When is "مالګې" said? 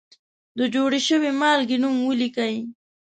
1.39-1.77